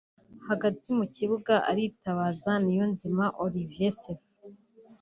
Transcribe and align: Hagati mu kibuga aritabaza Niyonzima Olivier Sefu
Hagati 0.49 0.87
mu 0.97 1.05
kibuga 1.15 1.53
aritabaza 1.69 2.51
Niyonzima 2.65 3.25
Olivier 3.43 3.93
Sefu 4.01 4.31